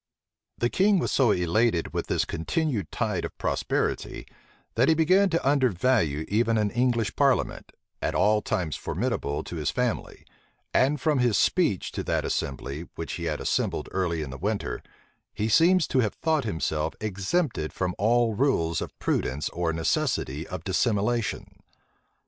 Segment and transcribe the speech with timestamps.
[0.57, 4.25] The king was so elated with this continued tide of prosperity,
[4.73, 9.69] that he began to undervalue even an English parliament, at all times formidable to his
[9.69, 10.25] family;
[10.73, 14.81] and from his speech to that assembly, which he had assembled early in the winter,
[15.35, 20.63] he seems to have thought himself exempted from all rules of prudence or necessity of
[20.63, 21.59] dissimulation.